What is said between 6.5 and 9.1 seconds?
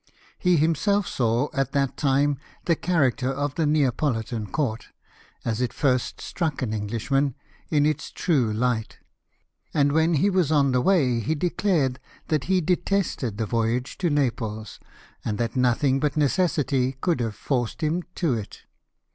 an Englishman, in its true light;